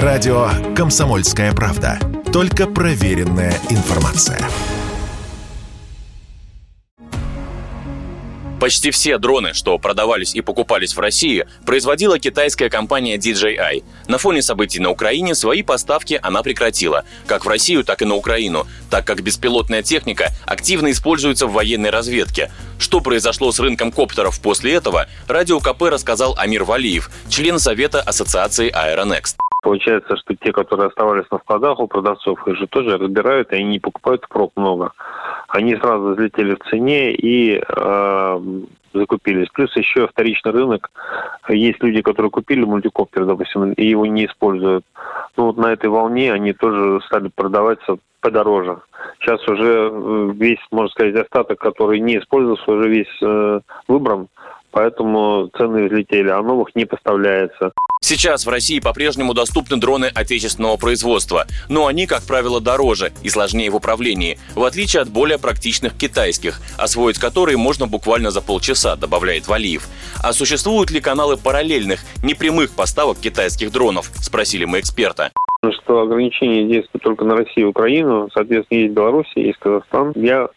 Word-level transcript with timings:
Радио 0.00 0.48
«Комсомольская 0.74 1.52
правда». 1.52 1.98
Только 2.32 2.66
проверенная 2.66 3.52
информация. 3.68 4.40
Почти 8.58 8.90
все 8.90 9.18
дроны, 9.18 9.52
что 9.52 9.76
продавались 9.76 10.34
и 10.34 10.40
покупались 10.40 10.96
в 10.96 11.00
России, 11.00 11.46
производила 11.66 12.18
китайская 12.18 12.70
компания 12.70 13.18
DJI. 13.18 13.84
На 14.08 14.16
фоне 14.16 14.40
событий 14.40 14.80
на 14.80 14.88
Украине 14.88 15.34
свои 15.34 15.62
поставки 15.62 16.18
она 16.22 16.42
прекратила, 16.42 17.04
как 17.26 17.44
в 17.44 17.48
Россию, 17.48 17.84
так 17.84 18.00
и 18.00 18.06
на 18.06 18.14
Украину, 18.14 18.66
так 18.88 19.06
как 19.06 19.20
беспилотная 19.20 19.82
техника 19.82 20.30
активно 20.46 20.90
используется 20.90 21.46
в 21.46 21.52
военной 21.52 21.90
разведке. 21.90 22.50
Что 22.78 23.00
произошло 23.00 23.52
с 23.52 23.60
рынком 23.60 23.92
коптеров 23.92 24.40
после 24.40 24.72
этого, 24.72 25.06
радио 25.28 25.60
КП 25.60 25.82
рассказал 25.82 26.34
Амир 26.38 26.64
Валиев, 26.64 27.10
член 27.28 27.58
Совета 27.58 28.00
Ассоциации 28.00 28.72
Aeronext. 28.72 29.41
Получается, 29.62 30.16
что 30.16 30.34
те, 30.34 30.52
которые 30.52 30.88
оставались 30.88 31.30
на 31.30 31.38
складах 31.38 31.78
у 31.78 31.86
продавцов, 31.86 32.46
их 32.48 32.56
же 32.56 32.66
тоже 32.66 32.98
разбирают, 32.98 33.52
и 33.52 33.56
они 33.56 33.64
не 33.64 33.78
покупают 33.78 34.24
впрок 34.24 34.52
много. 34.56 34.92
Они 35.46 35.76
сразу 35.76 36.10
взлетели 36.10 36.56
в 36.56 36.68
цене 36.68 37.12
и 37.12 37.62
э, 37.64 38.40
закупились. 38.92 39.48
Плюс 39.50 39.74
еще 39.76 40.08
вторичный 40.08 40.50
рынок. 40.50 40.90
Есть 41.48 41.80
люди, 41.80 42.02
которые 42.02 42.30
купили 42.30 42.64
мультикоптер, 42.64 43.24
допустим, 43.24 43.72
и 43.72 43.86
его 43.86 44.04
не 44.04 44.26
используют. 44.26 44.84
Ну 45.36 45.46
вот 45.46 45.56
на 45.56 45.72
этой 45.72 45.90
волне 45.90 46.32
они 46.32 46.52
тоже 46.52 47.00
стали 47.06 47.30
продаваться 47.32 47.98
подороже. 48.20 48.78
Сейчас 49.20 49.46
уже 49.46 49.90
э, 49.92 50.30
весь, 50.34 50.58
можно 50.72 50.88
сказать, 50.90 51.14
остаток, 51.14 51.60
который 51.60 52.00
не 52.00 52.18
использовался, 52.18 52.68
уже 52.68 52.88
весь 52.88 53.22
э, 53.22 53.60
выбран, 53.86 54.26
поэтому 54.72 55.50
цены 55.56 55.86
взлетели, 55.86 56.30
а 56.30 56.42
новых 56.42 56.74
не 56.74 56.84
поставляется. 56.84 57.72
Сейчас 58.04 58.44
в 58.44 58.48
России 58.48 58.80
по-прежнему 58.80 59.32
доступны 59.32 59.76
дроны 59.76 60.10
отечественного 60.12 60.76
производства, 60.76 61.46
но 61.68 61.86
они, 61.86 62.06
как 62.06 62.24
правило, 62.24 62.60
дороже 62.60 63.12
и 63.22 63.28
сложнее 63.28 63.70
в 63.70 63.76
управлении, 63.76 64.38
в 64.56 64.64
отличие 64.64 65.02
от 65.02 65.08
более 65.08 65.38
практичных 65.38 65.96
китайских, 65.96 66.60
освоить 66.76 67.18
которые 67.18 67.56
можно 67.56 67.86
буквально 67.86 68.32
за 68.32 68.42
полчаса, 68.42 68.96
добавляет 68.96 69.46
Валиев. 69.46 69.86
А 70.20 70.32
существуют 70.32 70.90
ли 70.90 71.00
каналы 71.00 71.36
параллельных, 71.36 72.00
непрямых 72.24 72.72
поставок 72.72 73.18
китайских 73.18 73.70
дронов, 73.70 74.10
спросили 74.20 74.64
мы 74.64 74.80
эксперта 74.80 75.30
что 75.70 76.00
ограничения 76.00 76.66
действуют 76.66 77.04
только 77.04 77.24
на 77.24 77.36
Россию 77.36 77.66
и 77.66 77.70
Украину. 77.70 78.28
Соответственно, 78.34 78.78
есть 78.80 78.94
Белоруссия, 78.94 79.46
есть 79.46 79.60
Казахстан. 79.60 80.12
Я 80.16 80.48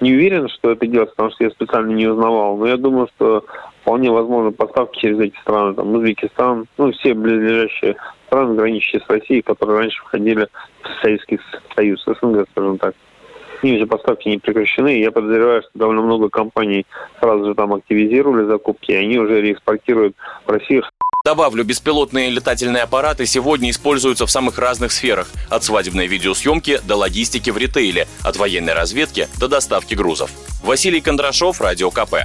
не 0.00 0.12
уверен, 0.12 0.48
что 0.48 0.70
это 0.70 0.86
делается, 0.86 1.16
потому 1.16 1.32
что 1.32 1.42
я 1.42 1.50
специально 1.50 1.90
не 1.90 2.06
узнавал. 2.06 2.56
Но 2.56 2.68
я 2.68 2.76
думаю, 2.76 3.08
что 3.16 3.44
вполне 3.82 4.10
возможно 4.10 4.52
поставки 4.52 5.00
через 5.00 5.18
эти 5.20 5.38
страны, 5.40 5.74
там, 5.74 5.94
Узбекистан, 5.94 6.66
ну, 6.78 6.92
все 6.92 7.14
близлежащие 7.14 7.96
страны, 8.26 8.54
граничащие 8.54 9.02
с 9.02 9.10
Россией, 9.10 9.42
которые 9.42 9.78
раньше 9.78 10.00
входили 10.02 10.48
в 10.82 11.02
Советский 11.02 11.38
Союз, 11.74 12.02
СНГ, 12.04 12.46
скажем 12.52 12.78
так. 12.78 12.94
С 13.60 13.66
же 13.66 13.86
поставки 13.86 14.28
не 14.28 14.38
прекращены. 14.38 14.98
Я 14.98 15.12
подозреваю, 15.12 15.62
что 15.62 15.70
довольно 15.74 16.02
много 16.02 16.28
компаний 16.28 16.84
сразу 17.20 17.44
же 17.44 17.54
там 17.54 17.72
активизировали 17.74 18.44
закупки, 18.44 18.90
и 18.90 18.96
они 18.96 19.18
уже 19.18 19.40
реэкспортируют 19.40 20.16
в 20.46 20.50
Россию 20.50 20.82
Добавлю, 21.24 21.62
беспилотные 21.62 22.30
летательные 22.30 22.82
аппараты 22.82 23.26
сегодня 23.26 23.70
используются 23.70 24.26
в 24.26 24.30
самых 24.30 24.58
разных 24.58 24.90
сферах. 24.90 25.28
От 25.50 25.62
свадебной 25.62 26.08
видеосъемки 26.08 26.80
до 26.84 26.96
логистики 26.96 27.50
в 27.50 27.56
ритейле, 27.56 28.08
от 28.24 28.36
военной 28.36 28.72
разведки 28.72 29.28
до 29.38 29.46
доставки 29.46 29.94
грузов. 29.94 30.32
Василий 30.64 31.00
Кондрашов, 31.00 31.60
Радио 31.60 31.92
КП. 31.92 32.24